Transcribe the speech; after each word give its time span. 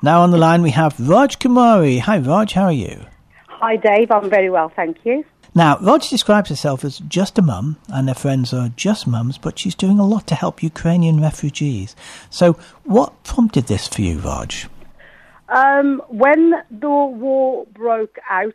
Now 0.00 0.20
on 0.22 0.30
the 0.30 0.38
line 0.38 0.62
we 0.62 0.70
have 0.70 0.94
Raj 1.00 1.40
Kumari. 1.40 1.98
Hi 1.98 2.18
Raj, 2.18 2.52
how 2.52 2.66
are 2.66 2.72
you? 2.72 3.04
Hi 3.48 3.74
Dave, 3.74 4.12
I'm 4.12 4.30
very 4.30 4.48
well, 4.48 4.68
thank 4.68 4.98
you. 5.04 5.24
Now, 5.56 5.76
Raj 5.80 6.08
describes 6.08 6.50
herself 6.50 6.84
as 6.84 7.00
just 7.00 7.36
a 7.36 7.42
mum, 7.42 7.78
and 7.88 8.06
her 8.06 8.14
friends 8.14 8.52
are 8.52 8.68
just 8.76 9.08
mums, 9.08 9.38
but 9.38 9.58
she's 9.58 9.74
doing 9.74 9.98
a 9.98 10.06
lot 10.06 10.28
to 10.28 10.36
help 10.36 10.62
Ukrainian 10.62 11.20
refugees. 11.20 11.96
So, 12.30 12.52
what 12.84 13.24
prompted 13.24 13.66
this 13.66 13.88
for 13.88 14.02
you, 14.02 14.20
Raj? 14.20 14.68
Um, 15.48 16.00
when 16.06 16.52
the 16.70 16.88
war 16.88 17.66
broke 17.74 18.18
out, 18.30 18.54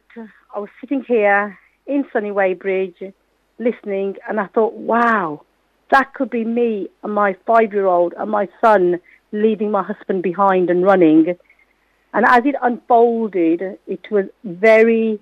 I 0.56 0.60
was 0.60 0.70
sitting 0.80 1.04
here 1.06 1.60
in 1.88 2.06
Sunny 2.14 2.32
Weybridge 2.32 3.14
listening, 3.60 4.16
and 4.30 4.40
I 4.40 4.48
thought, 4.48 4.76
wow, 4.76 5.42
that 5.92 6.14
could 6.14 6.30
be 6.30 6.46
me 6.46 6.88
and 7.04 7.14
my 7.14 7.36
five 7.46 7.74
year 7.74 7.88
old 7.88 8.14
and 8.18 8.32
my 8.32 8.48
son 8.62 9.02
leaving 9.34 9.72
my 9.72 9.84
husband 9.84 10.24
behind 10.24 10.70
and 10.70 10.86
running. 10.86 11.36
And 12.14 12.26
as 12.26 12.46
it 12.46 12.56
unfolded, 12.62 13.80
it 13.88 14.12
was 14.12 14.26
very 14.46 15.20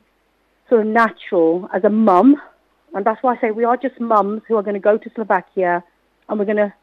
sort 0.70 0.82
of 0.82 0.88
natural 0.88 1.68
as 1.74 1.84
a 1.84 1.90
mum. 1.90 2.36
And 2.94 3.06
that's 3.06 3.24
why 3.24 3.36
I 3.36 3.42
say 3.42 3.52
we 3.52 3.64
are 3.64 3.78
just 3.78 4.00
mums 4.00 4.42
who 4.48 4.58
are 4.58 4.64
going 4.64 4.76
to 4.76 4.80
go 4.80 4.98
to 4.98 5.10
Slovakia 5.16 5.84
and 6.28 6.38
we're 6.38 6.46
going 6.46 6.58
to 6.58 6.74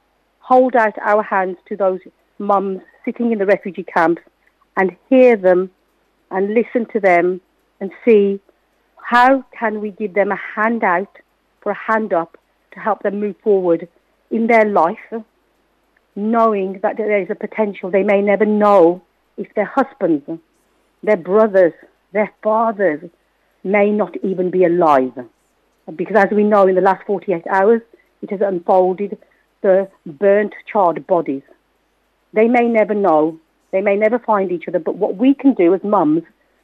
hold 0.41 0.75
out 0.75 0.95
our 1.05 1.23
hands 1.23 1.59
to 1.69 1.77
those 1.77 2.01
mums 2.39 2.81
sitting 3.05 3.31
in 3.33 3.39
the 3.39 3.47
refugee 3.47 3.85
camps 3.85 4.23
and 4.77 4.97
hear 5.11 5.37
them 5.37 5.71
and 6.31 6.55
listen 6.55 6.87
to 6.93 7.01
them 7.01 7.41
and 7.81 7.91
see 8.05 8.41
how 8.97 9.45
can 9.59 9.81
we 9.81 9.91
give 9.91 10.15
them 10.15 10.33
a 10.33 10.41
hand 10.55 10.83
out 10.85 11.19
for 11.61 11.73
a 11.73 11.75
hand 11.75 12.13
up 12.13 12.39
to 12.73 12.81
help 12.81 13.03
them 13.03 13.21
move 13.21 13.37
forward 13.43 13.89
in 14.31 14.47
their 14.47 14.65
life, 14.65 15.13
knowing 16.19 16.81
that 16.83 16.97
there 16.97 17.21
is 17.21 17.29
a 17.31 17.35
potential. 17.35 17.91
They 17.91 18.03
may 18.03 18.21
never 18.21 18.45
know 18.45 19.03
if 19.37 19.55
their 19.55 19.65
husbands, 19.65 20.29
their 21.03 21.17
brothers, 21.17 21.73
their 22.13 22.33
fathers 22.43 23.09
may 23.63 23.91
not 23.91 24.17
even 24.23 24.51
be 24.51 24.65
alive. 24.65 25.13
Because 25.95 26.17
as 26.17 26.31
we 26.31 26.45
know, 26.45 26.67
in 26.67 26.75
the 26.75 26.81
last 26.81 27.07
48 27.07 27.47
hours, 27.47 27.83
it 28.23 28.31
has 28.31 28.41
unfolded 28.41 29.17
the 29.63 29.89
burnt, 30.05 30.55
charred 30.71 31.07
bodies. 31.07 31.43
They 32.33 32.49
may 32.49 32.69
never 32.69 32.95
know 32.95 33.39
they 33.71 33.81
may 33.81 33.97
never 33.97 34.19
find 34.19 34.51
each 34.51 34.67
other, 34.69 34.79
but 34.79 34.97
what 34.97 35.17
we 35.17 35.35
can 35.35 35.55
do 35.55 35.75
as 35.75 35.85
mums 35.85 36.23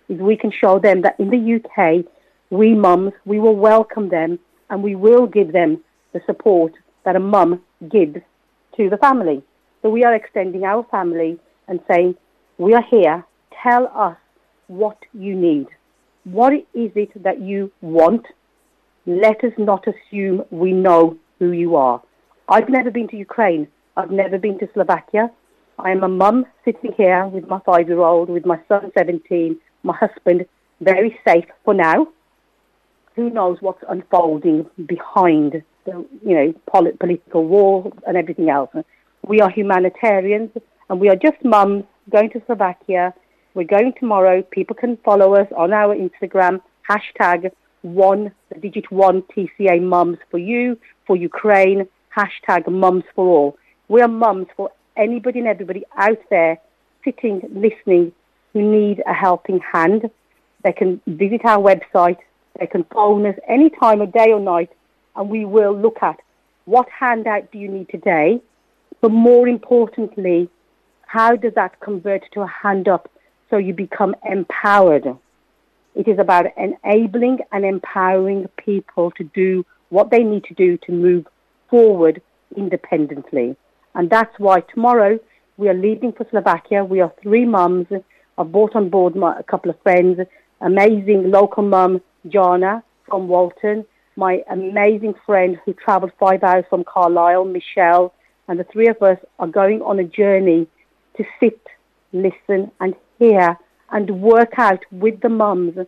is 0.09 0.19
we 0.19 0.37
can 0.37 0.51
show 0.51 0.79
them 0.79 1.03
that 1.03 1.19
in 1.19 1.31
the 1.31 1.61
UK, 1.61 2.05
we 2.51 2.75
mums, 2.75 3.13
we 3.25 3.39
will 3.39 3.57
welcome 3.57 4.09
them 4.09 4.39
and 4.71 4.83
we 4.83 4.95
will 4.95 5.27
give 5.27 5.53
them 5.53 5.83
the 6.13 6.21
support 6.27 6.73
that 7.05 7.17
a 7.17 7.21
mum 7.21 7.61
gives 7.91 8.17
to 8.77 8.91
the 8.91 8.97
family. 8.99 9.43
So 9.83 9.91
we 9.91 10.05
are 10.05 10.15
extending 10.15 10.65
our 10.65 10.85
family 10.91 11.39
and 11.69 11.81
saying, 11.91 12.17
we 12.59 12.75
are 12.75 12.85
here, 12.91 13.25
tell 13.63 13.87
us 13.95 14.17
what 14.67 14.99
you 15.13 15.35
need. 15.35 15.67
What 16.25 16.53
is 16.55 16.91
it 16.95 17.23
that 17.23 17.41
you 17.43 17.71
want? 17.81 18.27
Let 19.07 19.45
us 19.45 19.53
not 19.59 19.85
assume 19.87 20.45
we 20.51 20.73
know 20.73 21.19
who 21.39 21.53
you 21.53 21.77
are. 21.77 22.03
I've 22.49 22.69
never 22.69 22.91
been 22.91 23.09
to 23.09 23.17
Ukraine. 23.17 23.69
I've 23.97 24.11
never 24.11 24.39
been 24.39 24.59
to 24.59 24.69
Slovakia. 24.73 25.31
I 25.79 25.91
am 25.91 26.03
a 26.03 26.09
mum 26.09 26.47
sitting 26.65 26.93
here 26.97 27.27
with 27.27 27.49
my 27.49 27.59
five 27.67 27.89
year 27.89 28.01
old, 28.01 28.29
with 28.31 28.47
my 28.47 28.59
son 28.69 28.91
17, 28.97 29.59
my 29.83 29.95
husband, 29.97 30.47
very 30.81 31.19
safe 31.27 31.47
for 31.65 31.75
now. 31.75 32.09
Who 33.17 33.31
knows 33.31 33.59
what's 33.61 33.85
unfolding 33.89 34.67
behind 34.87 35.63
the 35.85 36.05
you 36.25 36.35
know 36.35 36.55
polit- 36.67 36.99
political 36.99 37.45
war 37.45 37.93
and 38.07 38.17
everything 38.17 38.51
else. 38.51 38.71
We 39.27 39.41
are 39.41 39.51
humanitarians 39.51 40.51
and 40.89 41.01
we 41.01 41.09
are 41.09 41.17
just 41.17 41.43
mums 41.45 41.85
going 42.11 42.31
to 42.31 42.43
Slovakia. 42.47 43.15
We're 43.55 43.65
going 43.65 43.93
tomorrow. 43.99 44.43
People 44.43 44.77
can 44.77 44.97
follow 44.99 45.35
us 45.35 45.49
on 45.57 45.73
our 45.73 45.95
Instagram, 45.95 46.61
hashtag 46.89 47.51
one, 47.83 48.33
the 48.53 48.59
digit 48.59 48.91
one 48.91 49.23
TCA 49.23 49.81
mums 49.81 50.19
for 50.31 50.39
you, 50.39 50.79
for 51.07 51.17
Ukraine, 51.17 51.87
hashtag 52.17 52.69
mums 52.69 53.05
for 53.15 53.27
all. 53.27 53.57
We 53.89 54.01
are 54.01 54.09
mums 54.09 54.49
for 54.57 54.71
anybody 54.97 55.39
and 55.41 55.49
everybody 55.49 55.85
out 55.97 56.19
there 56.31 56.59
sitting, 57.05 57.43
listening, 57.55 58.13
who 58.53 58.63
need 58.63 59.03
a 59.07 59.13
helping 59.13 59.61
hand. 59.61 60.11
They 60.63 60.73
can 60.73 61.01
visit 61.07 61.43
our 61.45 61.59
website. 61.59 62.19
They 62.59 62.67
can 62.67 62.85
phone 62.85 63.27
us 63.27 63.37
any 63.49 63.69
time 63.69 64.01
of 64.01 64.13
day 64.13 64.33
or 64.33 64.41
night, 64.41 64.71
and 65.17 65.29
we 65.29 65.45
will 65.45 65.77
look 65.77 65.99
at 66.03 66.21
what 66.65 66.89
handout 66.89 67.53
do 67.53 67.59
you 67.59 67.69
need 67.69 67.89
today, 67.89 68.41
but 69.01 69.11
more 69.11 69.47
importantly, 69.47 70.49
how 71.07 71.37
does 71.37 71.55
that 71.55 71.79
convert 71.81 72.23
to 72.33 72.41
a 72.41 72.47
hand 72.47 72.89
up 72.89 73.11
so 73.51 73.57
you 73.57 73.75
become 73.75 74.17
empowered? 74.25 75.07
It 75.95 76.09
is 76.09 76.19
about 76.19 76.47
enabling 76.57 77.39
and 77.53 77.65
empowering 77.65 78.49
people 78.57 79.11
to 79.13 79.25
do 79.25 79.65
what 79.91 80.11
they 80.11 80.25
need 80.25 80.45
to 80.45 80.55
do 80.55 80.77
to 80.79 80.93
move 80.93 81.27
forward 81.71 82.21
independently. 82.57 83.57
And 83.95 84.11
that's 84.11 84.37
why 84.39 84.61
tomorrow 84.61 85.21
we 85.57 85.69
are 85.69 85.75
leaving 85.75 86.13
for 86.13 86.27
Slovakia. 86.31 86.85
We 86.85 87.01
are 87.01 87.13
three 87.23 87.45
mums. 87.45 87.87
I've 88.37 88.51
brought 88.51 88.75
on 88.75 88.89
board 88.89 89.15
my, 89.15 89.39
a 89.39 89.45
couple 89.45 89.71
of 89.71 89.81
friends, 89.83 90.19
amazing 90.61 91.31
local 91.31 91.63
mum, 91.63 92.01
Jana 92.29 92.83
from 93.07 93.29
Walton, 93.29 93.85
my 94.17 94.43
amazing 94.51 95.15
friend 95.27 95.59
who 95.65 95.73
travelled 95.73 96.13
five 96.19 96.43
hours 96.43 96.65
from 96.71 96.85
Carlisle, 96.85 97.45
Michelle, 97.47 98.15
and 98.49 98.59
the 98.59 98.65
three 98.65 98.89
of 98.89 99.03
us 99.03 99.19
are 99.39 99.47
going 99.47 99.83
on 99.83 99.99
a 99.99 100.05
journey 100.05 100.67
to 101.17 101.25
sit, 101.41 101.61
listen 102.13 102.71
and 102.81 102.95
hear 103.19 103.59
and 103.91 104.21
work 104.21 104.59
out 104.59 104.85
with 104.91 105.21
the 105.21 105.29
mums 105.29 105.79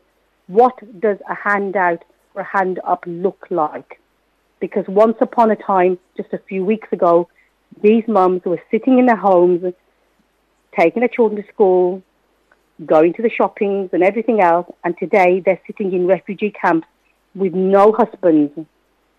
what 0.46 0.74
does 1.00 1.18
a 1.28 1.34
handout 1.34 2.04
or 2.34 2.42
a 2.42 2.44
hand 2.44 2.80
up 2.86 3.04
look 3.06 3.46
like. 3.50 4.00
Because 4.60 4.84
once 4.88 5.16
upon 5.20 5.50
a 5.50 5.56
time, 5.56 5.98
just 6.16 6.32
a 6.32 6.38
few 6.38 6.64
weeks 6.64 6.88
ago, 6.92 7.28
these 7.82 8.04
mums 8.06 8.42
were 8.44 8.62
sitting 8.70 8.98
in 8.98 9.06
their 9.06 9.16
homes, 9.16 9.74
taking 10.78 11.00
their 11.00 11.08
children 11.08 11.42
to 11.42 11.48
school, 11.52 12.02
going 12.84 13.12
to 13.14 13.22
the 13.22 13.30
shoppings 13.30 13.90
and 13.92 14.02
everything 14.02 14.40
else, 14.40 14.66
and 14.84 14.96
today 14.98 15.42
they're 15.44 15.60
sitting 15.66 15.92
in 15.92 16.06
refugee 16.06 16.50
camps 16.50 16.86
with 17.36 17.54
no 17.54 17.92
husbands, 17.92 18.58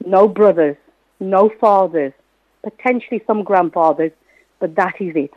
no 0.05 0.27
brothers, 0.27 0.75
no 1.19 1.49
fathers, 1.61 2.13
potentially 2.63 3.21
some 3.27 3.43
grandfathers, 3.43 4.11
but 4.59 4.75
that 4.75 4.95
is 4.99 5.15
it. 5.15 5.33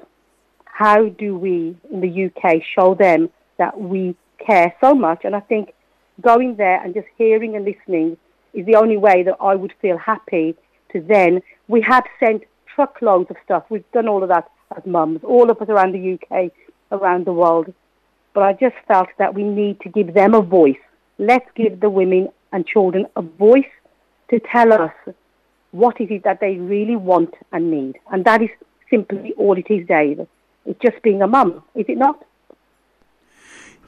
How 0.64 1.10
do 1.10 1.36
we 1.36 1.76
in 1.92 2.00
the 2.00 2.24
UK 2.26 2.62
show 2.74 2.94
them 2.94 3.28
that 3.58 3.78
we 3.78 4.16
care 4.44 4.74
so 4.80 4.94
much? 4.94 5.20
And 5.24 5.36
I 5.36 5.40
think 5.40 5.74
going 6.22 6.56
there 6.56 6.82
and 6.82 6.94
just 6.94 7.06
hearing 7.18 7.54
and 7.54 7.66
listening 7.66 8.16
is 8.54 8.64
the 8.64 8.76
only 8.76 8.96
way 8.96 9.22
that 9.24 9.36
I 9.40 9.54
would 9.54 9.74
feel 9.82 9.98
happy 9.98 10.56
to 10.92 11.00
then. 11.00 11.42
We 11.68 11.82
have 11.82 12.04
sent 12.18 12.44
truckloads 12.74 13.30
of 13.30 13.36
stuff. 13.44 13.64
We've 13.68 13.90
done 13.92 14.08
all 14.08 14.22
of 14.22 14.30
that 14.30 14.50
as 14.74 14.84
mums, 14.86 15.20
all 15.22 15.50
of 15.50 15.60
us 15.60 15.68
around 15.68 15.92
the 15.92 16.14
UK, 16.14 16.50
around 16.90 17.26
the 17.26 17.32
world. 17.32 17.72
But 18.32 18.44
I 18.44 18.52
just 18.54 18.76
felt 18.88 19.08
that 19.18 19.34
we 19.34 19.42
need 19.42 19.80
to 19.80 19.88
give 19.88 20.14
them 20.14 20.34
a 20.34 20.40
voice. 20.40 20.82
Let's 21.18 21.48
give 21.54 21.80
the 21.80 21.90
women 21.90 22.30
and 22.52 22.66
children 22.66 23.06
a 23.16 23.22
voice 23.22 23.64
to 24.30 24.40
tell 24.40 24.72
us 24.72 24.92
what 25.72 26.00
is 26.00 26.08
it 26.10 26.24
that 26.24 26.40
they 26.40 26.56
really 26.56 26.96
want 26.96 27.34
and 27.52 27.70
need. 27.70 27.96
And 28.10 28.24
that 28.24 28.42
is 28.42 28.50
simply 28.88 29.32
all 29.36 29.56
it 29.56 29.70
is, 29.70 29.86
Dave. 29.86 30.26
It's 30.66 30.80
just 30.80 31.02
being 31.02 31.22
a 31.22 31.26
mum, 31.26 31.62
is 31.74 31.86
it 31.88 31.98
not? 31.98 32.24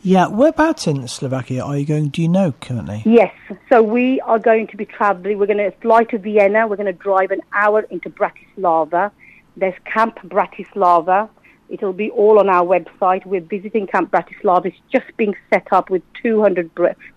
Yeah, 0.04 0.26
whereabouts 0.26 0.88
in 0.88 1.06
Slovakia 1.06 1.64
are 1.64 1.78
you 1.78 1.86
going? 1.86 2.08
Do 2.08 2.22
you 2.22 2.28
know 2.28 2.54
currently? 2.60 3.02
Yes, 3.06 3.32
so 3.70 3.82
we 3.82 4.20
are 4.22 4.40
going 4.40 4.66
to 4.68 4.76
be 4.76 4.84
travelling. 4.84 5.38
We're 5.38 5.46
going 5.46 5.58
to 5.58 5.70
fly 5.78 6.02
to 6.04 6.18
Vienna. 6.18 6.66
We're 6.66 6.76
going 6.76 6.92
to 6.92 6.92
drive 6.92 7.30
an 7.30 7.40
hour 7.52 7.82
into 7.82 8.10
Bratislava. 8.10 9.12
There's 9.56 9.74
Camp 9.84 10.18
Bratislava. 10.24 11.28
It'll 11.68 11.92
be 11.92 12.10
all 12.10 12.38
on 12.38 12.48
our 12.48 12.64
website. 12.64 13.24
We're 13.24 13.40
visiting 13.40 13.86
Camp 13.86 14.10
Bratislava. 14.10 14.66
It's 14.66 14.76
just 14.92 15.06
being 15.16 15.34
set 15.52 15.72
up 15.72 15.90
with 15.90 16.02
200 16.22 16.70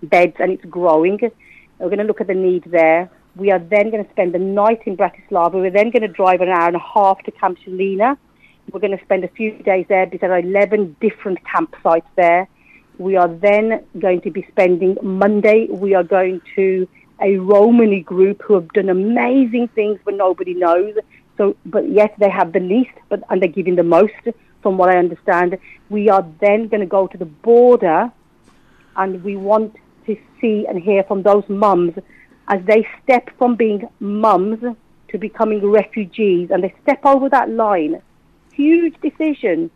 beds 0.03 0.35
and 0.39 0.51
it's 0.51 0.65
growing. 0.65 1.19
We're 1.79 1.87
going 1.87 1.99
to 1.99 2.05
look 2.05 2.21
at 2.21 2.27
the 2.27 2.33
need 2.33 2.63
there. 2.65 3.09
We 3.35 3.51
are 3.51 3.59
then 3.59 3.89
going 3.91 4.05
to 4.05 4.09
spend 4.11 4.33
the 4.33 4.39
night 4.39 4.83
in 4.85 4.95
Bratislava. 4.95 5.53
We're 5.53 5.71
then 5.71 5.91
going 5.91 6.03
to 6.03 6.07
drive 6.07 6.39
an 6.39 6.47
hour 6.47 6.67
and 6.67 6.77
a 6.77 6.79
half 6.79 7.21
to 7.23 7.31
Camp 7.31 7.57
Žilina. 7.65 8.17
We're 8.71 8.79
going 8.79 8.97
to 8.97 9.03
spend 9.03 9.25
a 9.25 9.27
few 9.27 9.51
days 9.57 9.85
there 9.89 10.05
because 10.05 10.21
there 10.21 10.31
are 10.31 10.39
11 10.39 10.95
different 11.01 11.39
campsites 11.43 12.07
there. 12.15 12.47
We 12.97 13.17
are 13.17 13.27
then 13.27 13.83
going 13.99 14.21
to 14.21 14.31
be 14.31 14.47
spending 14.51 14.97
Monday. 15.03 15.67
We 15.69 15.95
are 15.95 16.03
going 16.03 16.41
to 16.55 16.87
a 17.21 17.37
Romani 17.37 18.01
group 18.01 18.41
who 18.41 18.53
have 18.53 18.71
done 18.73 18.89
amazing 18.89 19.67
things, 19.69 19.99
but 20.05 20.13
nobody 20.13 20.53
knows. 20.53 20.95
So, 21.37 21.55
but 21.65 21.89
yet 21.89 22.15
they 22.17 22.29
have 22.29 22.53
the 22.53 22.59
least, 22.59 22.93
but 23.09 23.23
and 23.29 23.41
they're 23.41 23.49
giving 23.49 23.75
the 23.75 23.83
most, 23.83 24.13
from 24.61 24.77
what 24.77 24.89
I 24.89 24.97
understand. 24.97 25.57
We 25.89 26.09
are 26.09 26.25
then 26.39 26.67
going 26.67 26.81
to 26.81 26.87
go 26.87 27.07
to 27.07 27.17
the 27.17 27.25
border, 27.25 28.11
and 28.95 29.23
we 29.23 29.35
want 29.35 29.75
to 30.07 30.17
see 30.39 30.65
and 30.67 30.81
hear 30.81 31.03
from 31.03 31.23
those 31.23 31.43
mums 31.49 31.93
as 32.47 32.63
they 32.65 32.87
step 33.03 33.29
from 33.37 33.55
being 33.55 33.87
mums 33.99 34.63
to 35.09 35.17
becoming 35.17 35.65
refugees, 35.65 36.49
and 36.51 36.63
they 36.63 36.73
step 36.83 37.05
over 37.05 37.29
that 37.29 37.49
line. 37.49 38.01
Huge 38.53 38.95
decision 39.01 39.71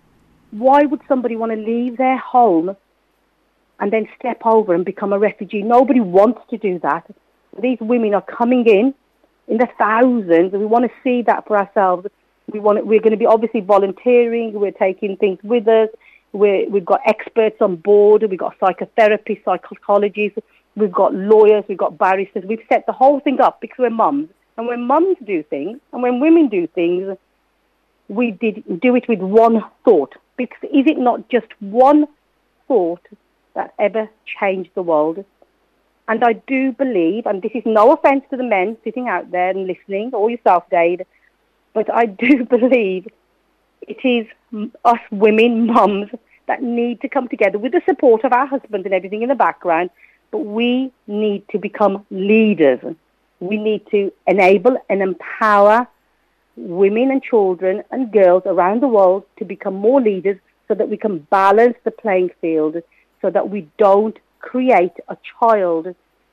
Why 0.51 0.83
would 0.83 1.01
somebody 1.07 1.35
want 1.35 1.51
to 1.51 1.57
leave 1.57 1.97
their 1.97 2.17
home 2.17 2.75
and 3.79 3.93
then 3.93 4.07
step 4.17 4.41
over 4.45 4.73
and 4.73 4.83
become 4.83 5.13
a 5.13 5.19
refugee? 5.19 5.61
Nobody 5.61 5.99
wants 5.99 6.41
to 6.49 6.57
do 6.57 6.79
that. 6.79 7.05
These 7.61 7.77
women 7.81 8.13
are 8.13 8.21
coming 8.21 8.65
in 8.65 8.93
in 9.49 9.57
the 9.57 9.67
thousands, 9.77 10.53
we 10.53 10.65
want 10.65 10.85
to 10.85 10.91
see 11.03 11.23
that 11.23 11.45
for 11.47 11.57
ourselves. 11.57 12.07
We 12.51 12.59
want 12.59 12.85
we're 12.85 13.01
going 13.01 13.11
to 13.11 13.17
be 13.17 13.25
obviously 13.25 13.61
volunteering. 13.61 14.53
We're 14.53 14.71
taking 14.71 15.17
things 15.17 15.39
with 15.43 15.67
us. 15.67 15.89
we 16.31 16.67
we've 16.67 16.85
got 16.85 17.01
experts 17.05 17.57
on 17.59 17.75
board. 17.75 18.23
We've 18.29 18.39
got 18.39 18.57
psychotherapists, 18.59 19.43
psychologists. 19.43 20.39
We've 20.75 20.91
got 20.91 21.13
lawyers. 21.13 21.63
We've 21.67 21.77
got 21.77 21.97
barristers. 21.97 22.43
We've 22.45 22.65
set 22.69 22.85
the 22.85 22.93
whole 22.93 23.19
thing 23.19 23.41
up 23.41 23.59
because 23.59 23.79
we're 23.79 23.89
mums. 23.89 24.29
And 24.55 24.67
when 24.67 24.83
mums 24.83 25.17
do 25.25 25.41
things, 25.41 25.79
and 25.93 26.03
when 26.03 26.19
women 26.19 26.47
do 26.47 26.67
things, 26.67 27.17
we 28.07 28.31
did 28.31 28.81
do 28.81 28.95
it 28.95 29.07
with 29.07 29.19
one 29.19 29.63
thought. 29.83 30.13
Because 30.37 30.63
is 30.63 30.85
it 30.85 30.99
not 30.99 31.27
just 31.29 31.47
one 31.59 32.07
thought 32.67 33.01
that 33.55 33.73
ever 33.79 34.09
changed 34.39 34.69
the 34.75 34.83
world? 34.83 35.25
And 36.09 36.23
I 36.23 36.33
do 36.33 36.71
believe, 36.71 37.27
and 37.27 37.39
this 37.43 37.51
is 37.53 37.61
no 37.67 37.93
offence 37.93 38.23
to 38.31 38.35
the 38.35 38.43
men 38.43 38.77
sitting 38.83 39.07
out 39.07 39.29
there 39.29 39.51
and 39.51 39.67
listening, 39.67 40.09
or 40.11 40.31
yourself, 40.31 40.63
Dave, 40.71 41.01
but 41.73 41.93
I 41.93 42.07
do 42.07 42.45
believe 42.55 43.07
it 43.83 44.03
is 44.03 44.25
us 44.83 44.99
women, 45.11 45.67
mums, 45.67 46.09
that 46.47 46.63
need 46.63 46.99
to 47.01 47.09
come 47.09 47.27
together 47.27 47.59
with 47.59 47.73
the 47.73 47.81
support 47.87 48.23
of 48.23 48.33
our 48.33 48.47
husbands 48.47 48.85
and 48.85 48.93
everything 48.93 49.21
in 49.21 49.29
the 49.29 49.35
background. 49.35 49.91
But 50.31 50.39
we 50.39 50.91
need 51.05 51.47
to 51.49 51.59
become 51.59 52.07
leaders. 52.09 52.79
We 53.39 53.57
need 53.57 53.85
to 53.91 54.11
enable 54.25 54.77
and 54.89 55.03
empower 55.03 55.87
women 56.55 57.11
and 57.11 57.21
children 57.21 57.83
and 57.91 58.11
girls 58.11 58.43
around 58.47 58.81
the 58.81 58.87
world 58.87 59.25
to 59.37 59.45
become 59.45 59.75
more 59.75 60.01
leaders 60.01 60.39
so 60.67 60.73
that 60.73 60.89
we 60.89 60.97
can 60.97 61.19
balance 61.19 61.77
the 61.83 61.91
playing 61.91 62.31
field 62.41 62.77
so 63.21 63.29
that 63.29 63.49
we 63.49 63.67
don't 63.77 64.17
create 64.39 64.93
a 65.07 65.17
child 65.39 65.87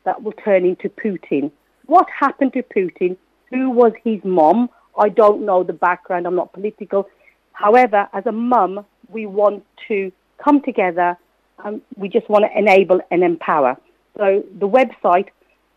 that 0.05 0.23
will 0.23 0.33
turn 0.33 0.65
into 0.65 0.89
Putin. 0.89 1.51
What 1.87 2.07
happened 2.09 2.53
to 2.55 2.63
Putin? 2.63 3.17
Who 3.51 3.71
was 3.71 3.93
his 4.03 4.21
mom? 4.25 4.71
I 4.99 5.09
don't 5.09 5.45
know 5.45 5.63
the 5.63 5.73
background. 5.73 6.27
I'm 6.27 6.37
not 6.37 6.53
political. 6.53 7.09
However, 7.53 8.09
as 8.13 8.25
a 8.27 8.33
mum, 8.33 8.85
we 9.09 9.27
want 9.27 9.65
to 9.89 10.13
come 10.43 10.63
together 10.63 11.17
and 11.65 11.81
we 11.97 12.09
just 12.09 12.29
want 12.29 12.45
to 12.45 12.59
enable 12.59 13.01
and 13.11 13.23
empower. 13.23 13.77
So 14.17 14.43
the 14.59 14.69
website, 14.69 15.29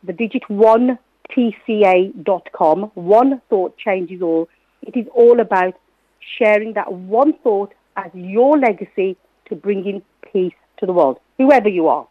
the 0.04 0.14
digit 0.14 0.50
one 0.50 0.98
tca.com, 1.36 2.92
one 2.96 3.42
thought 3.50 3.78
changes 3.78 4.22
all. 4.22 4.50
It 4.82 4.98
is 4.98 5.06
all 5.14 5.40
about 5.40 5.76
sharing 6.38 6.74
that 6.74 6.92
one 6.92 7.34
thought 7.44 7.74
as 7.96 8.12
your 8.14 8.58
legacy 8.58 9.18
to 9.48 9.56
bringing 9.56 10.02
peace 10.32 10.54
to 10.80 10.86
the 10.86 10.94
world, 10.94 11.20
whoever 11.38 11.70
you 11.70 11.88
are. 11.88 12.08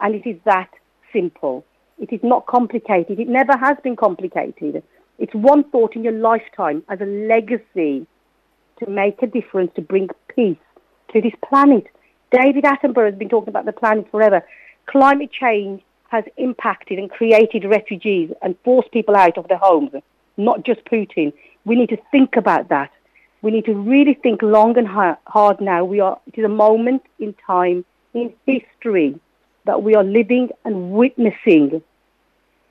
And 0.00 0.14
it 0.14 0.26
is 0.28 0.36
that 0.44 0.70
simple. 1.12 1.64
It 1.98 2.12
is 2.12 2.20
not 2.22 2.46
complicated. 2.46 3.20
It 3.20 3.28
never 3.28 3.56
has 3.56 3.76
been 3.82 3.96
complicated. 3.96 4.82
It's 5.18 5.34
one 5.34 5.64
thought 5.64 5.94
in 5.94 6.02
your 6.02 6.14
lifetime 6.14 6.82
as 6.88 7.00
a 7.00 7.04
legacy 7.04 8.06
to 8.78 8.88
make 8.88 9.22
a 9.22 9.26
difference, 9.26 9.70
to 9.76 9.82
bring 9.82 10.08
peace 10.34 10.56
to 11.12 11.20
this 11.20 11.34
planet. 11.46 11.86
David 12.32 12.64
Attenborough 12.64 13.10
has 13.10 13.18
been 13.18 13.28
talking 13.28 13.50
about 13.50 13.66
the 13.66 13.72
planet 13.72 14.10
forever. 14.10 14.42
Climate 14.86 15.30
change 15.30 15.82
has 16.08 16.24
impacted 16.38 16.98
and 16.98 17.10
created 17.10 17.64
refugees 17.64 18.30
and 18.40 18.56
forced 18.64 18.90
people 18.92 19.14
out 19.14 19.36
of 19.36 19.46
their 19.48 19.58
homes, 19.58 19.90
not 20.36 20.64
just 20.64 20.82
Putin. 20.86 21.32
We 21.66 21.76
need 21.76 21.90
to 21.90 21.98
think 22.10 22.36
about 22.36 22.70
that. 22.70 22.90
We 23.42 23.50
need 23.50 23.66
to 23.66 23.74
really 23.74 24.14
think 24.14 24.42
long 24.42 24.78
and 24.78 24.88
hard 24.88 25.60
now. 25.60 25.84
We 25.84 26.00
are, 26.00 26.18
it 26.26 26.38
is 26.38 26.44
a 26.44 26.48
moment 26.48 27.02
in 27.18 27.34
time 27.46 27.84
in 28.14 28.32
history 28.46 29.20
that 29.64 29.82
we 29.82 29.94
are 29.94 30.04
living 30.04 30.50
and 30.64 30.92
witnessing 30.92 31.82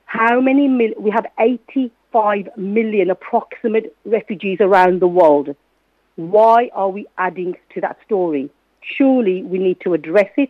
how 0.06 0.42
many 0.42 0.68
mil- 0.68 0.96
we 0.98 1.12
have 1.12 1.26
85 1.40 2.50
million 2.58 3.12
approximate 3.12 3.96
refugees 4.06 4.58
around 4.60 5.02
the 5.02 5.08
world. 5.08 5.56
Why 6.16 6.70
are 6.74 6.90
we 6.90 7.08
adding 7.18 7.56
to 7.74 7.82
that 7.82 7.98
story? 8.06 8.50
Surely 8.82 9.44
we 9.44 9.60
need 9.60 9.80
to 9.82 9.94
address 9.94 10.32
it 10.38 10.50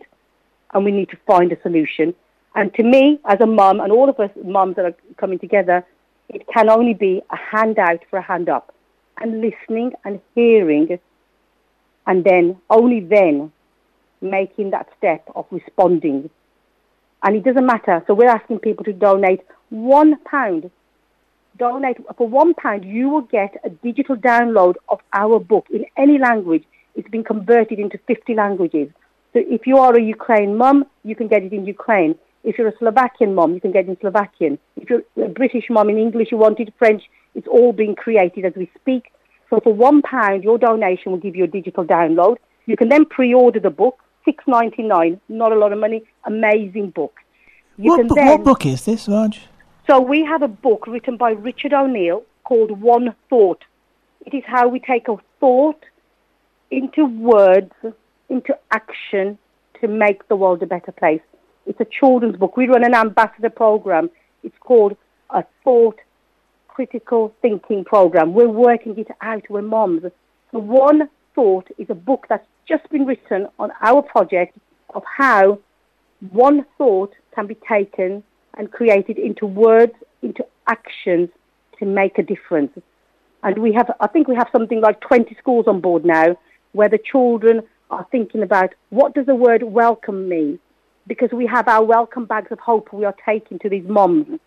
and 0.72 0.84
we 0.84 0.92
need 0.92 1.10
to 1.10 1.18
find 1.26 1.52
a 1.52 1.60
solution. 1.62 2.14
And 2.54 2.72
to 2.74 2.82
me, 2.82 3.20
as 3.24 3.40
a 3.40 3.46
mum, 3.46 3.80
and 3.80 3.92
all 3.92 4.08
of 4.08 4.18
us 4.18 4.30
mums 4.42 4.76
that 4.76 4.84
are 4.84 4.94
coming 5.18 5.38
together, 5.38 5.84
it 6.28 6.46
can 6.48 6.68
only 6.68 6.94
be 6.94 7.22
a 7.30 7.36
handout 7.36 8.00
for 8.08 8.18
a 8.18 8.22
hand 8.22 8.48
up 8.48 8.74
and 9.18 9.40
listening 9.40 9.92
and 10.04 10.20
hearing 10.34 10.98
and 12.06 12.24
then 12.24 12.56
only 12.70 13.00
then 13.00 13.52
making 14.20 14.70
that 14.70 14.88
step 14.96 15.28
of 15.34 15.46
responding. 15.50 16.30
And 17.22 17.36
it 17.36 17.44
doesn't 17.44 17.66
matter. 17.66 18.02
So 18.06 18.14
we're 18.14 18.28
asking 18.28 18.60
people 18.60 18.84
to 18.84 18.92
donate 18.92 19.40
one 19.68 20.16
pound. 20.24 20.70
Donate 21.58 21.98
for 22.16 22.26
one 22.26 22.54
pound, 22.54 22.84
you 22.84 23.08
will 23.08 23.22
get 23.22 23.60
a 23.64 23.70
digital 23.70 24.16
download 24.16 24.74
of 24.88 25.00
our 25.12 25.38
book 25.38 25.66
in 25.70 25.84
any 25.96 26.18
language. 26.18 26.64
It's 26.94 27.08
been 27.08 27.24
converted 27.24 27.78
into 27.78 27.98
50 28.06 28.34
languages. 28.34 28.88
So 29.32 29.40
if 29.46 29.66
you 29.66 29.76
are 29.78 29.94
a 29.94 30.02
Ukraine 30.02 30.56
mum, 30.56 30.86
you 31.04 31.14
can 31.14 31.28
get 31.28 31.42
it 31.42 31.52
in 31.52 31.66
Ukraine. 31.66 32.14
If 32.42 32.56
you're 32.56 32.68
a 32.68 32.78
Slovakian 32.78 33.34
mom, 33.34 33.54
you 33.54 33.60
can 33.60 33.70
get 33.70 33.84
it 33.84 33.90
in 33.90 33.98
Slovakian. 34.00 34.58
If 34.76 34.88
you're 34.88 35.02
a 35.22 35.28
British 35.28 35.64
mom 35.68 35.90
in 35.90 35.98
English, 35.98 36.28
you 36.30 36.38
wanted 36.38 36.72
French, 36.78 37.02
it's 37.34 37.46
all 37.46 37.72
being 37.72 37.94
created 37.94 38.44
as 38.46 38.54
we 38.56 38.70
speak. 38.80 39.12
So 39.50 39.60
for 39.60 39.74
one 39.74 40.00
pound, 40.02 40.42
your 40.42 40.58
donation 40.58 41.12
will 41.12 41.18
give 41.18 41.36
you 41.36 41.44
a 41.44 41.48
digital 41.48 41.84
download. 41.84 42.36
You 42.66 42.76
can 42.76 42.88
then 42.88 43.04
pre-order 43.04 43.60
the 43.60 43.70
book 43.70 43.98
six 44.24 44.44
ninety 44.46 44.82
nine. 44.82 45.20
Not 45.28 45.52
a 45.52 45.56
lot 45.56 45.72
of 45.72 45.78
money. 45.78 46.04
Amazing 46.24 46.90
book. 46.90 47.18
You 47.76 47.92
what, 47.92 48.08
bu- 48.08 48.14
then, 48.14 48.26
what 48.26 48.44
book 48.44 48.66
is 48.66 48.84
this, 48.84 49.08
Raj? 49.08 49.40
So 49.88 50.00
we 50.00 50.24
have 50.24 50.42
a 50.42 50.48
book 50.48 50.86
written 50.86 51.16
by 51.16 51.30
Richard 51.30 51.72
O'Neill 51.72 52.24
called 52.44 52.80
One 52.80 53.14
Thought. 53.28 53.64
It 54.26 54.34
is 54.34 54.42
how 54.46 54.68
we 54.68 54.80
take 54.80 55.08
a 55.08 55.16
thought 55.40 55.82
into 56.70 57.06
words, 57.06 57.72
into 58.28 58.56
action 58.70 59.38
to 59.80 59.88
make 59.88 60.28
the 60.28 60.36
world 60.36 60.62
a 60.62 60.66
better 60.66 60.92
place. 60.92 61.22
It's 61.66 61.80
a 61.80 61.86
children's 61.86 62.36
book. 62.36 62.56
We 62.56 62.66
run 62.68 62.84
an 62.84 62.94
ambassador 62.94 63.50
program. 63.50 64.10
It's 64.42 64.56
called 64.60 64.96
a 65.30 65.44
thought 65.64 65.98
critical 66.68 67.34
thinking 67.42 67.84
program. 67.84 68.34
We're 68.34 68.48
working 68.48 68.98
it 68.98 69.08
out. 69.20 69.44
We're 69.48 69.62
moms. 69.62 70.02
The 70.52 70.58
one 70.58 71.08
thought 71.34 71.68
is 71.78 71.88
a 71.90 71.94
book 71.94 72.26
that's 72.28 72.46
just 72.70 72.88
been 72.90 73.04
written 73.04 73.48
on 73.58 73.72
our 73.82 74.00
project 74.00 74.56
of 74.94 75.02
how 75.04 75.58
one 76.30 76.64
thought 76.78 77.12
can 77.34 77.48
be 77.48 77.56
taken 77.68 78.22
and 78.56 78.70
created 78.70 79.18
into 79.18 79.44
words, 79.44 79.92
into 80.22 80.46
actions 80.68 81.28
to 81.78 81.84
make 81.84 82.16
a 82.18 82.22
difference. 82.22 82.70
And 83.42 83.58
we 83.58 83.72
have, 83.72 83.90
I 83.98 84.06
think 84.06 84.28
we 84.28 84.36
have 84.36 84.48
something 84.52 84.80
like 84.80 85.00
20 85.00 85.34
schools 85.40 85.66
on 85.66 85.80
board 85.80 86.04
now 86.04 86.38
where 86.72 86.88
the 86.88 86.98
children 86.98 87.62
are 87.90 88.06
thinking 88.12 88.42
about 88.42 88.70
what 88.90 89.14
does 89.14 89.26
the 89.26 89.34
word 89.34 89.64
welcome 89.64 90.28
mean? 90.28 90.60
Because 91.08 91.30
we 91.32 91.46
have 91.46 91.66
our 91.66 91.82
welcome 91.82 92.24
bags 92.24 92.52
of 92.52 92.60
hope 92.60 92.92
we 92.92 93.04
are 93.04 93.16
taking 93.26 93.58
to 93.60 93.68
these 93.68 93.88
moms. 93.88 94.38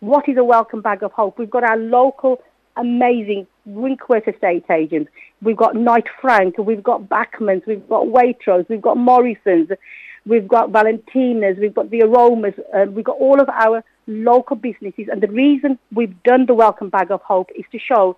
What 0.00 0.28
is 0.28 0.38
a 0.38 0.44
welcome 0.44 0.80
bag 0.80 1.02
of 1.02 1.12
hope? 1.12 1.38
We've 1.38 1.50
got 1.50 1.64
our 1.64 1.76
local 1.76 2.40
amazing 2.76 3.46
Winkworth 3.64 4.28
estate 4.28 4.64
agents. 4.70 5.10
We've 5.42 5.56
got 5.56 5.74
Knight 5.74 6.06
Frank, 6.20 6.56
we've 6.58 6.82
got 6.82 7.08
Backmans, 7.08 7.66
we've 7.66 7.88
got 7.88 8.06
Waitrose, 8.06 8.68
we've 8.68 8.82
got 8.82 8.96
Morrison's, 8.96 9.70
we've 10.24 10.46
got 10.46 10.70
Valentina's, 10.70 11.56
we've 11.58 11.74
got 11.74 11.90
the 11.90 12.02
Aromas, 12.02 12.54
uh, 12.74 12.86
we've 12.90 13.04
got 13.04 13.16
all 13.18 13.40
of 13.40 13.48
our 13.48 13.82
local 14.06 14.56
businesses. 14.56 15.08
And 15.10 15.22
the 15.22 15.28
reason 15.28 15.78
we've 15.92 16.22
done 16.22 16.46
the 16.46 16.54
Welcome 16.54 16.90
Bag 16.90 17.10
of 17.10 17.22
Hope 17.22 17.50
is 17.56 17.64
to 17.72 17.78
show 17.78 18.16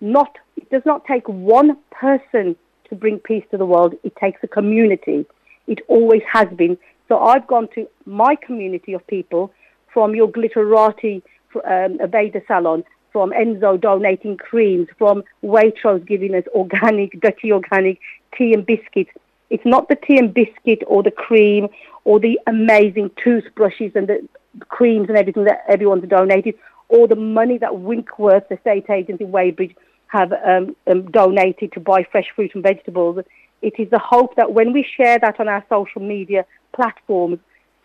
not 0.00 0.36
it 0.56 0.70
does 0.70 0.82
not 0.86 1.04
take 1.04 1.28
one 1.28 1.76
person 1.90 2.56
to 2.88 2.94
bring 2.94 3.18
peace 3.18 3.44
to 3.50 3.56
the 3.56 3.66
world. 3.66 3.94
It 4.02 4.14
takes 4.16 4.40
a 4.42 4.48
community. 4.48 5.26
It 5.66 5.80
always 5.88 6.22
has 6.32 6.48
been. 6.56 6.78
So 7.08 7.18
I've 7.18 7.46
gone 7.46 7.68
to 7.74 7.86
my 8.06 8.34
community 8.36 8.92
of 8.92 9.06
people 9.06 9.52
from 9.92 10.14
your 10.14 10.28
Glitterati 10.30 11.22
um, 11.54 11.98
Aveda 11.98 12.46
salon 12.46 12.84
from 13.12 13.30
Enzo 13.30 13.80
donating 13.80 14.36
creams, 14.36 14.88
from 14.98 15.24
Waitrose 15.42 16.06
giving 16.06 16.34
us 16.34 16.44
organic, 16.54 17.20
dirty 17.20 17.52
organic 17.52 17.98
tea 18.36 18.52
and 18.52 18.64
biscuits. 18.64 19.10
It's 19.50 19.64
not 19.64 19.88
the 19.88 19.96
tea 19.96 20.18
and 20.18 20.32
biscuit 20.32 20.82
or 20.86 21.02
the 21.02 21.10
cream 21.10 21.68
or 22.04 22.20
the 22.20 22.38
amazing 22.46 23.10
toothbrushes 23.22 23.92
and 23.94 24.08
the 24.08 24.28
creams 24.68 25.08
and 25.08 25.16
everything 25.16 25.44
that 25.44 25.64
everyone's 25.68 26.08
donated 26.08 26.54
or 26.88 27.06
the 27.06 27.16
money 27.16 27.58
that 27.58 27.78
Winkworth 27.78 28.50
estate 28.50 28.88
agents 28.90 29.20
in 29.20 29.30
Weybridge 29.30 29.74
have 30.08 30.32
um, 30.32 30.74
um, 30.86 31.10
donated 31.10 31.72
to 31.72 31.80
buy 31.80 32.02
fresh 32.10 32.26
fruit 32.34 32.54
and 32.54 32.62
vegetables. 32.62 33.22
It 33.60 33.74
is 33.78 33.90
the 33.90 33.98
hope 33.98 34.36
that 34.36 34.52
when 34.52 34.72
we 34.72 34.86
share 34.96 35.18
that 35.18 35.38
on 35.38 35.48
our 35.48 35.64
social 35.68 36.00
media 36.00 36.46
platforms, 36.74 37.38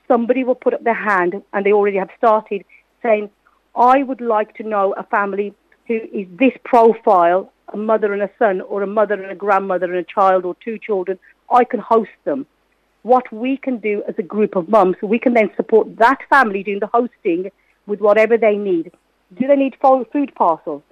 somebody 0.08 0.44
will 0.44 0.56
put 0.56 0.74
up 0.74 0.84
their 0.84 0.94
hand, 0.94 1.42
and 1.52 1.66
they 1.66 1.74
already 1.74 1.98
have 1.98 2.10
started, 2.18 2.64
saying, 3.02 3.30
I 3.76 4.04
would 4.04 4.22
like 4.22 4.56
to 4.56 4.64
know 4.64 4.94
a 4.94 5.04
family 5.04 5.54
who 5.88 5.96
is 6.14 6.28
this 6.38 6.54
profile 6.64 7.52
a 7.74 7.78
mother 7.78 8.14
and 8.14 8.22
a 8.22 8.30
son, 8.38 8.62
or 8.62 8.84
a 8.84 8.88
mother 8.88 9.16
and 9.16 9.32
a 9.32 9.36
grandmother 9.36 9.86
and 9.86 9.96
a 9.96 10.04
child, 10.04 10.46
or 10.46 10.56
two 10.64 10.78
children. 10.78 11.18
I 11.52 11.64
can 11.64 11.80
host 11.80 12.12
them. 12.24 12.46
What 13.02 13.32
we 13.34 13.58
can 13.58 13.78
do 13.78 14.04
as 14.08 14.16
a 14.18 14.24
group 14.24 14.56
of 14.56 14.70
mums, 14.70 14.96
we 15.02 15.20
can 15.20 15.34
then 15.34 15.52
support 15.56 15.98
that 15.98 16.20
family 16.30 16.64
doing 16.64 16.80
the 16.80 16.88
hosting 16.88 17.52
with 17.86 18.00
whatever 18.00 18.38
they 18.38 18.56
need. 18.56 18.92
Do 19.38 19.48
they 19.48 19.56
need 19.56 19.76
food 19.82 20.34
parcels? 20.36 20.84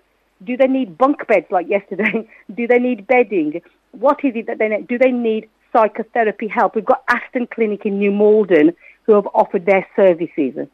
Do 0.43 0.57
they 0.57 0.67
need 0.67 0.97
bunk 0.97 1.25
beds 1.27 1.45
like 1.51 1.69
yesterday? 1.77 2.27
do 2.53 2.67
they 2.67 2.79
need 2.79 3.07
bedding? 3.07 3.61
What 3.91 4.25
is 4.25 4.33
it 4.35 4.47
that 4.47 4.57
they 4.57 4.67
need? 4.67 4.88
Do 4.88 4.97
they 4.97 5.11
need 5.11 5.50
psychotherapy 5.71 6.47
help? 6.47 6.75
We've 6.75 6.85
got 6.85 7.03
Aston 7.07 7.47
Clinic 7.47 7.85
in 7.85 8.00
New 8.00 8.11
Malden 8.11 8.73
who 9.03 9.13
have 9.13 9.27
offered 9.33 9.65
their 9.65 9.88
services, 9.95 10.67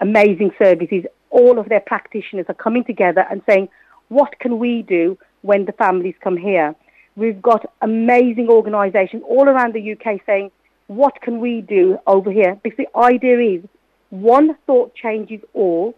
amazing 0.00 0.50
services. 0.58 1.04
All 1.32 1.58
of 1.58 1.68
their 1.68 1.80
practitioners 1.80 2.46
are 2.48 2.54
coming 2.54 2.84
together 2.84 3.24
and 3.30 3.42
saying, 3.48 3.68
what 4.08 4.38
can 4.38 4.58
we 4.58 4.82
do 4.82 5.18
when 5.40 5.64
the 5.64 5.72
families 5.72 6.14
come 6.22 6.36
here? 6.36 6.74
We've 7.16 7.42
got 7.42 7.70
amazing 7.80 8.48
organisations 8.48 9.22
all 9.26 9.48
around 9.48 9.74
the 9.74 9.92
UK 9.92 10.20
saying, 10.24 10.50
what 10.86 11.20
can 11.20 11.40
we 11.40 11.62
do 11.62 11.98
over 12.06 12.30
here? 12.30 12.58
Because 12.62 12.78
the 12.84 12.98
idea 12.98 13.38
is 13.40 13.64
one 14.10 14.56
thought 14.66 14.94
changes 14.94 15.40
all 15.54 15.94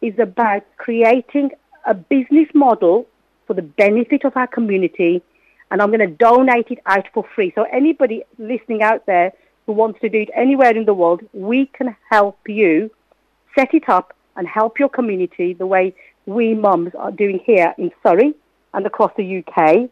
is 0.00 0.18
about 0.18 0.62
creating 0.78 1.50
a 1.86 1.94
business 1.94 2.48
model 2.54 3.06
for 3.46 3.54
the 3.54 3.62
benefit 3.62 4.24
of 4.24 4.36
our 4.36 4.46
community 4.46 5.22
and 5.70 5.80
I'm 5.80 5.88
going 5.88 6.00
to 6.00 6.14
donate 6.14 6.68
it 6.70 6.78
out 6.86 7.06
for 7.12 7.24
free. 7.34 7.52
So 7.54 7.64
anybody 7.72 8.22
listening 8.38 8.82
out 8.82 9.06
there 9.06 9.32
who 9.66 9.72
wants 9.72 10.00
to 10.00 10.08
do 10.08 10.18
it 10.18 10.30
anywhere 10.34 10.76
in 10.76 10.84
the 10.84 10.94
world, 10.94 11.20
we 11.32 11.66
can 11.66 11.94
help 12.10 12.38
you 12.48 12.90
set 13.56 13.72
it 13.74 13.88
up 13.88 14.14
and 14.40 14.48
help 14.48 14.78
your 14.78 14.88
community 14.88 15.52
the 15.52 15.66
way 15.66 15.94
we 16.24 16.54
mums 16.54 16.92
are 16.98 17.10
doing 17.10 17.38
here 17.44 17.74
in 17.76 17.90
Surrey 18.02 18.32
and 18.72 18.86
across 18.86 19.12
the 19.18 19.44
UK. 19.44 19.90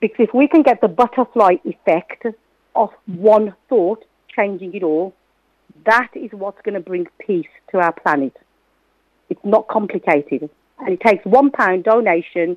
Because 0.00 0.26
if 0.28 0.34
we 0.34 0.48
can 0.48 0.62
get 0.62 0.80
the 0.80 0.88
butterfly 0.88 1.54
effect 1.64 2.26
of 2.74 2.90
one 3.06 3.54
thought 3.68 4.04
changing 4.34 4.74
it 4.74 4.82
all, 4.82 5.14
that 5.86 6.08
is 6.14 6.32
what's 6.32 6.60
going 6.62 6.74
to 6.74 6.80
bring 6.80 7.06
peace 7.24 7.46
to 7.70 7.78
our 7.78 7.92
planet. 7.92 8.36
It's 9.30 9.44
not 9.44 9.68
complicated. 9.68 10.50
And 10.80 10.88
it 10.88 11.00
takes 11.00 11.24
one 11.24 11.52
pound 11.52 11.84
donation 11.84 12.56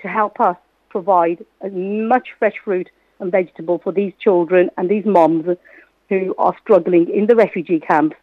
to 0.00 0.08
help 0.08 0.40
us 0.40 0.56
provide 0.88 1.44
as 1.60 1.72
much 1.74 2.28
fresh 2.38 2.54
fruit 2.64 2.88
and 3.20 3.30
vegetable 3.30 3.80
for 3.84 3.92
these 3.92 4.14
children 4.18 4.70
and 4.78 4.88
these 4.88 5.04
moms 5.04 5.44
who 6.08 6.34
are 6.38 6.56
struggling 6.62 7.10
in 7.10 7.26
the 7.26 7.36
refugee 7.36 7.80
camps. 7.80 8.16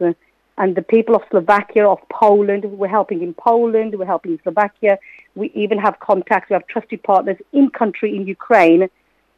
And 0.57 0.75
the 0.75 0.81
people 0.81 1.15
of 1.15 1.23
Slovakia, 1.29 1.87
of 1.87 1.99
Poland, 2.09 2.63
we're 2.65 2.87
helping 2.87 3.21
in 3.21 3.33
Poland, 3.33 3.95
we're 3.97 4.05
helping 4.05 4.33
in 4.33 4.39
Slovakia. 4.43 4.97
We 5.35 5.51
even 5.53 5.77
have 5.77 5.99
contacts, 5.99 6.49
we 6.49 6.53
have 6.53 6.67
trusted 6.67 7.03
partners 7.03 7.37
in 7.51 7.69
country 7.69 8.15
in 8.15 8.25
Ukraine. 8.25 8.83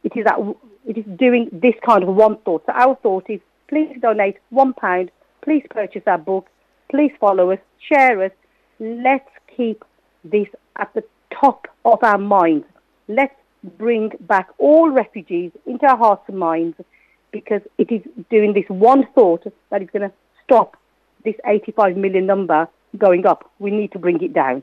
It 0.04 0.12
is, 0.16 0.24
that, 0.24 0.38
it 0.86 0.96
is 0.96 1.04
doing 1.16 1.48
this 1.52 1.74
kind 1.84 2.04
of 2.04 2.14
one 2.14 2.36
thought. 2.38 2.62
So 2.66 2.72
our 2.72 2.94
thought 2.96 3.28
is 3.28 3.40
please 3.68 3.96
donate 4.00 4.38
one 4.50 4.74
pound, 4.74 5.10
please 5.42 5.64
purchase 5.70 6.02
our 6.06 6.18
book, 6.18 6.46
please 6.90 7.12
follow 7.20 7.50
us, 7.50 7.58
share 7.80 8.22
us. 8.22 8.32
Let's 8.78 9.28
keep 9.56 9.84
this 10.24 10.48
at 10.76 10.94
the 10.94 11.02
top 11.30 11.66
of 11.84 11.98
our 12.02 12.18
minds 12.18 12.64
let's 13.08 13.34
bring 13.76 14.12
back 14.20 14.48
all 14.58 14.90
refugees 14.90 15.50
into 15.66 15.86
our 15.86 15.96
hearts 15.96 16.22
and 16.28 16.38
minds 16.38 16.76
because 17.32 17.62
it 17.78 17.90
is 17.90 18.02
doing 18.30 18.52
this 18.52 18.68
one 18.68 19.06
thought 19.14 19.44
that 19.70 19.82
is 19.82 19.88
going 19.92 20.08
to 20.08 20.14
stop 20.44 20.76
this 21.28 21.40
85 21.44 21.96
million 21.96 22.26
number 22.26 22.68
going 22.96 23.26
up. 23.26 23.50
We 23.58 23.70
need 23.70 23.92
to 23.92 23.98
bring 23.98 24.22
it 24.22 24.32
down. 24.32 24.62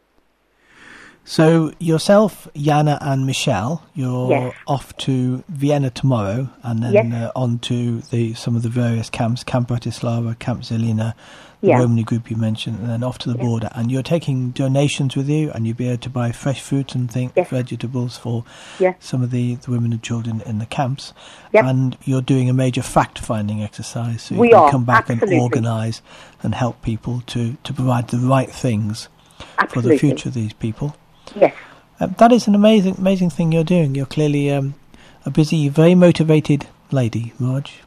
So 1.27 1.73
yourself, 1.79 2.47
Yana, 2.53 2.99
and 3.01 3.25
Michelle, 3.25 3.83
you're 3.95 4.29
yes. 4.29 4.55
off 4.67 4.95
to 4.97 5.43
Vienna 5.49 5.89
tomorrow, 5.89 6.49
and 6.61 6.83
then 6.83 6.93
yes. 6.93 7.13
uh, 7.13 7.31
on 7.35 7.57
to 7.59 8.01
the 8.01 8.35
some 8.35 8.55
of 8.55 8.61
the 8.61 8.69
various 8.69 9.09
camps: 9.09 9.43
Camp 9.43 9.69
Bratislava, 9.69 10.37
Camp 10.37 10.61
Žilina, 10.61 11.15
yeah. 11.65 11.79
Romani 11.79 12.03
group 12.03 12.29
you 12.29 12.37
mentioned, 12.37 12.79
and 12.79 12.89
then 12.89 13.03
off 13.03 13.17
to 13.19 13.29
the 13.31 13.37
yes. 13.37 13.45
border. 13.45 13.69
And 13.73 13.91
you're 13.91 14.03
taking 14.03 14.51
donations 14.51 15.15
with 15.15 15.29
you, 15.29 15.51
and 15.51 15.65
you'll 15.65 15.75
be 15.75 15.87
able 15.87 16.01
to 16.01 16.09
buy 16.09 16.31
fresh 16.31 16.61
fruit 16.61 16.95
and 16.95 17.11
things, 17.11 17.31
vegetables 17.35 18.17
for 18.17 18.43
some 18.99 19.23
of 19.23 19.31
the, 19.31 19.55
the 19.55 19.71
women 19.71 19.91
and 19.91 20.03
children 20.03 20.41
in 20.45 20.59
the 20.59 20.65
camps. 20.65 21.13
Yep. 21.53 21.65
And 21.65 21.97
you're 22.03 22.21
doing 22.21 22.49
a 22.49 22.53
major 22.53 22.81
fact-finding 22.81 23.61
exercise, 23.63 24.23
so 24.23 24.35
you 24.35 24.41
we 24.41 24.49
can 24.49 24.59
are, 24.59 24.71
come 24.71 24.85
back 24.85 25.09
absolutely. 25.09 25.35
and 25.35 25.43
organise 25.43 26.01
and 26.43 26.55
help 26.55 26.81
people 26.81 27.21
to, 27.27 27.57
to 27.63 27.73
provide 27.73 28.09
the 28.09 28.19
right 28.19 28.51
things 28.51 29.09
absolutely. 29.57 29.81
for 29.81 29.93
the 29.93 29.97
future 29.97 30.29
of 30.29 30.35
these 30.35 30.53
people. 30.53 30.95
Yes. 31.35 31.55
Um, 31.99 32.15
that 32.17 32.31
is 32.31 32.47
an 32.47 32.55
amazing, 32.55 32.95
amazing 32.97 33.29
thing 33.29 33.51
you're 33.51 33.63
doing. 33.63 33.95
You're 33.95 34.05
clearly 34.05 34.51
um, 34.51 34.75
a 35.25 35.31
busy, 35.31 35.69
very 35.69 35.95
motivated 35.95 36.67
lady, 36.91 37.33
Raj. 37.39 37.81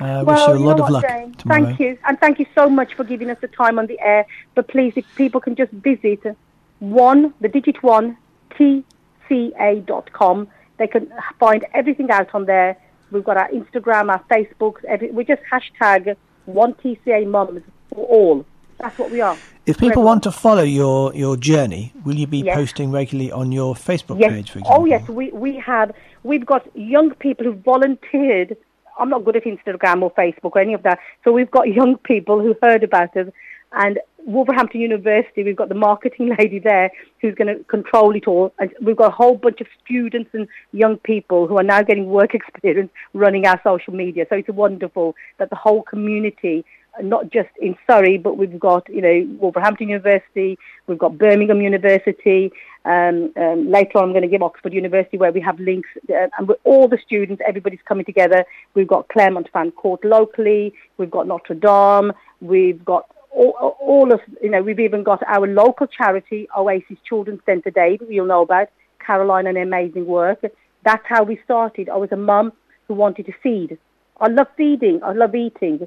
I 0.00 0.10
uh, 0.10 0.24
well, 0.24 0.36
wish 0.36 0.48
you 0.48 0.54
a 0.54 0.58
you 0.58 0.64
know 0.76 0.84
of 0.84 0.90
luck 0.90 1.06
Jane? 1.06 1.34
tomorrow. 1.34 1.64
Thank 1.64 1.80
you, 1.80 1.98
and 2.06 2.18
thank 2.18 2.38
you 2.38 2.46
so 2.54 2.68
much 2.68 2.94
for 2.94 3.04
giving 3.04 3.30
us 3.30 3.38
the 3.40 3.48
time 3.48 3.78
on 3.78 3.86
the 3.86 4.00
air. 4.00 4.26
But 4.54 4.68
please, 4.68 4.94
if 4.96 5.04
people 5.14 5.40
can 5.40 5.54
just 5.54 5.72
visit 5.72 6.36
one, 6.78 7.34
the 7.40 7.48
digit 7.48 7.82
one, 7.82 8.16
tca.com, 8.52 10.48
they 10.78 10.86
can 10.86 11.12
find 11.38 11.66
everything 11.74 12.10
out 12.10 12.34
on 12.34 12.46
there. 12.46 12.76
We've 13.10 13.24
got 13.24 13.36
our 13.36 13.48
Instagram, 13.50 14.10
our 14.10 14.22
Facebook. 14.30 14.82
Every, 14.84 15.10
we 15.10 15.24
just 15.24 15.42
hashtag 15.42 16.16
one 16.46 16.74
TCA 16.74 17.26
mums 17.26 17.62
for 17.92 18.06
all. 18.06 18.46
That's 18.78 18.98
what 18.98 19.10
we 19.10 19.20
are. 19.20 19.36
If 19.66 19.78
people 19.78 20.02
want 20.02 20.22
to 20.22 20.32
follow 20.32 20.62
your, 20.62 21.14
your 21.14 21.36
journey, 21.36 21.92
will 22.04 22.16
you 22.16 22.26
be 22.26 22.38
yes. 22.38 22.56
posting 22.56 22.90
regularly 22.90 23.30
on 23.30 23.52
your 23.52 23.74
Facebook 23.74 24.18
yes. 24.18 24.32
page, 24.32 24.50
for 24.50 24.60
example? 24.60 24.82
Oh 24.82 24.86
yes, 24.86 25.06
we 25.08 25.30
we 25.32 25.56
have 25.58 25.92
we've 26.22 26.46
got 26.46 26.66
young 26.74 27.14
people 27.14 27.44
who've 27.44 27.58
volunteered. 27.58 28.56
I'm 29.00 29.08
not 29.08 29.24
good 29.24 29.36
at 29.36 29.44
Instagram 29.44 30.02
or 30.02 30.12
Facebook 30.12 30.52
or 30.52 30.60
any 30.60 30.74
of 30.74 30.82
that. 30.82 30.98
So 31.24 31.32
we've 31.32 31.50
got 31.50 31.68
young 31.80 31.96
people 31.98 32.40
who 32.40 32.54
heard 32.62 32.84
about 32.84 33.16
us, 33.16 33.28
and 33.72 33.98
Wolverhampton 34.26 34.80
University. 34.80 35.42
We've 35.42 35.56
got 35.56 35.68
the 35.68 35.74
marketing 35.74 36.34
lady 36.38 36.58
there 36.58 36.90
who's 37.20 37.34
going 37.34 37.56
to 37.56 37.64
control 37.64 38.14
it 38.14 38.26
all, 38.26 38.52
and 38.58 38.70
we've 38.82 38.96
got 38.96 39.12
a 39.12 39.14
whole 39.14 39.36
bunch 39.36 39.60
of 39.60 39.66
students 39.84 40.30
and 40.32 40.48
young 40.72 40.98
people 40.98 41.46
who 41.46 41.58
are 41.58 41.64
now 41.64 41.82
getting 41.82 42.06
work 42.06 42.34
experience 42.34 42.90
running 43.14 43.46
our 43.46 43.60
social 43.64 43.94
media. 43.94 44.26
So 44.28 44.36
it's 44.36 44.48
wonderful 44.48 45.14
that 45.38 45.50
the 45.50 45.56
whole 45.56 45.82
community 45.82 46.64
not 47.02 47.30
just 47.30 47.48
in 47.60 47.76
Surrey, 47.88 48.18
but 48.18 48.36
we've 48.36 48.58
got, 48.58 48.88
you 48.88 49.00
know, 49.00 49.36
Wolverhampton 49.38 49.88
University, 49.88 50.58
we've 50.86 50.98
got 50.98 51.18
Birmingham 51.18 51.60
University, 51.60 52.52
um, 52.84 53.32
um, 53.36 53.70
later 53.70 53.98
on 53.98 54.04
I'm 54.04 54.12
going 54.12 54.22
to 54.22 54.28
give 54.28 54.42
Oxford 54.42 54.72
University 54.72 55.18
where 55.18 55.32
we 55.32 55.40
have 55.40 55.58
links, 55.60 55.88
uh, 56.08 56.28
and 56.38 56.48
with 56.48 56.58
all 56.64 56.88
the 56.88 56.98
students, 57.04 57.42
everybody's 57.46 57.80
coming 57.86 58.04
together. 58.04 58.44
We've 58.74 58.88
got 58.88 59.08
Claremont 59.08 59.48
Fan 59.52 59.70
Court 59.72 60.04
locally, 60.04 60.74
we've 60.96 61.10
got 61.10 61.26
Notre 61.26 61.54
Dame, 61.54 62.12
we've 62.40 62.84
got 62.84 63.06
all, 63.30 63.76
all 63.80 64.12
of, 64.12 64.20
you 64.42 64.50
know, 64.50 64.62
we've 64.62 64.80
even 64.80 65.02
got 65.02 65.22
our 65.26 65.46
local 65.46 65.86
charity, 65.86 66.48
Oasis 66.56 66.98
Children's 67.08 67.40
Centre 67.46 67.70
Dave, 67.70 68.02
you'll 68.08 68.26
know 68.26 68.42
about, 68.42 68.68
Caroline 68.98 69.46
and 69.46 69.56
her 69.56 69.62
amazing 69.62 70.06
work. 70.06 70.44
That's 70.84 71.04
how 71.06 71.22
we 71.24 71.40
started. 71.44 71.88
I 71.88 71.96
was 71.96 72.12
a 72.12 72.16
mum 72.16 72.52
who 72.86 72.94
wanted 72.94 73.26
to 73.26 73.32
feed. 73.42 73.78
I 74.20 74.28
love 74.28 74.48
feeding, 74.56 75.00
I 75.02 75.12
love 75.12 75.34
eating. 75.34 75.86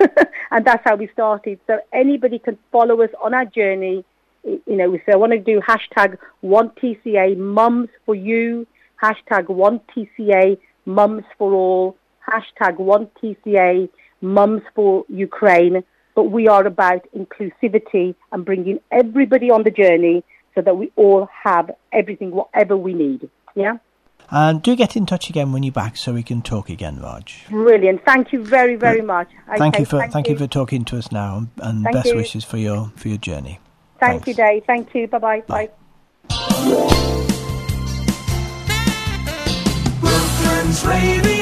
and 0.50 0.64
that's 0.64 0.82
how 0.84 0.96
we 0.96 1.08
started. 1.08 1.58
So 1.66 1.78
anybody 1.92 2.38
can 2.38 2.58
follow 2.70 3.00
us 3.02 3.10
on 3.22 3.34
our 3.34 3.46
journey. 3.46 4.04
You 4.44 4.76
know, 4.76 4.94
if 4.94 5.02
I 5.10 5.16
want 5.16 5.32
to 5.32 5.38
do 5.38 5.60
hashtag 5.60 6.18
one 6.40 6.70
TCA 6.70 7.36
mums 7.36 7.88
for 8.04 8.14
you, 8.14 8.66
hashtag 9.02 9.48
one 9.48 9.80
TCA 9.94 10.58
mums 10.84 11.24
for 11.38 11.52
all, 11.54 11.96
hashtag 12.28 12.76
one 12.76 13.08
TCA 13.22 13.88
mums 14.20 14.62
for 14.74 15.04
Ukraine. 15.08 15.82
But 16.14 16.24
we 16.24 16.48
are 16.48 16.66
about 16.66 17.06
inclusivity 17.16 18.14
and 18.32 18.44
bringing 18.44 18.80
everybody 18.90 19.50
on 19.50 19.62
the 19.62 19.70
journey 19.70 20.24
so 20.54 20.60
that 20.60 20.76
we 20.76 20.92
all 20.96 21.28
have 21.44 21.70
everything, 21.92 22.32
whatever 22.32 22.76
we 22.76 22.92
need. 22.92 23.30
Yeah. 23.54 23.78
And 24.34 24.62
do 24.62 24.74
get 24.74 24.96
in 24.96 25.04
touch 25.04 25.28
again 25.28 25.52
when 25.52 25.62
you're 25.62 25.72
back 25.72 25.98
so 25.98 26.14
we 26.14 26.22
can 26.22 26.40
talk 26.40 26.70
again, 26.70 26.98
Raj. 27.02 27.44
Brilliant. 27.50 28.02
Thank 28.06 28.32
you 28.32 28.42
very, 28.42 28.76
very 28.76 29.00
But 29.00 29.06
much. 29.06 29.28
Thank 29.58 29.78
you 29.78 29.84
for 29.84 29.98
thank 29.98 30.12
thank 30.12 30.28
you. 30.28 30.38
for 30.38 30.46
talking 30.46 30.86
to 30.86 30.96
us 30.96 31.12
now, 31.12 31.46
and 31.58 31.84
Thank 31.84 31.96
best 31.96 32.08
you. 32.08 32.16
wishes 32.16 32.42
for 32.42 32.56
your 32.56 32.90
for 32.96 33.08
your 33.08 33.18
journey. 33.18 33.60
Thank 34.00 34.24
Thanks. 34.24 34.28
you, 34.28 34.34
Dave. 34.34 34.64
Thank 34.66 34.94
you. 34.94 35.06
Bye-bye. 35.06 35.42
Bye. 35.46 35.68
Bye. 36.28 37.12
Brooklands 40.00 40.84
Radio. 40.86 41.41